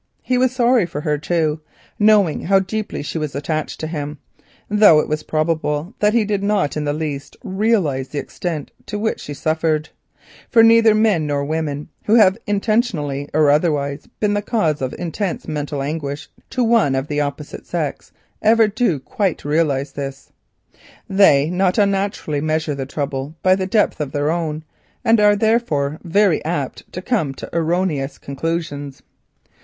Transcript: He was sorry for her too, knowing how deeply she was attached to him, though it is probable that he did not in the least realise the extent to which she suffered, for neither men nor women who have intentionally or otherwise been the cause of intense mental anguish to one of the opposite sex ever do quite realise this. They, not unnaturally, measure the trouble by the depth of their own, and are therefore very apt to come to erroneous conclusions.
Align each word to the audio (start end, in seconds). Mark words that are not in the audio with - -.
He 0.23 0.39
was 0.39 0.51
sorry 0.51 0.87
for 0.87 1.01
her 1.01 1.19
too, 1.19 1.61
knowing 1.99 2.45
how 2.45 2.57
deeply 2.57 3.03
she 3.03 3.19
was 3.19 3.35
attached 3.35 3.79
to 3.81 3.85
him, 3.85 4.17
though 4.67 4.99
it 4.99 5.13
is 5.13 5.21
probable 5.21 5.93
that 5.99 6.15
he 6.15 6.25
did 6.25 6.41
not 6.41 6.75
in 6.75 6.85
the 6.85 6.91
least 6.91 7.37
realise 7.43 8.07
the 8.07 8.17
extent 8.17 8.71
to 8.87 8.97
which 8.97 9.19
she 9.19 9.35
suffered, 9.35 9.89
for 10.49 10.63
neither 10.63 10.95
men 10.95 11.27
nor 11.27 11.45
women 11.45 11.87
who 12.05 12.15
have 12.15 12.35
intentionally 12.47 13.29
or 13.31 13.51
otherwise 13.51 14.07
been 14.19 14.33
the 14.33 14.41
cause 14.41 14.81
of 14.81 14.95
intense 14.97 15.47
mental 15.47 15.83
anguish 15.83 16.27
to 16.49 16.63
one 16.63 16.95
of 16.95 17.07
the 17.07 17.21
opposite 17.21 17.67
sex 17.67 18.11
ever 18.41 18.67
do 18.67 18.97
quite 18.99 19.45
realise 19.45 19.91
this. 19.91 20.31
They, 21.07 21.51
not 21.51 21.77
unnaturally, 21.77 22.41
measure 22.41 22.73
the 22.73 22.87
trouble 22.87 23.35
by 23.43 23.53
the 23.53 23.67
depth 23.67 24.01
of 24.01 24.13
their 24.13 24.31
own, 24.31 24.63
and 25.05 25.19
are 25.19 25.35
therefore 25.35 25.99
very 26.03 26.43
apt 26.43 26.91
to 26.93 27.03
come 27.03 27.35
to 27.35 27.55
erroneous 27.55 28.17
conclusions. 28.17 29.03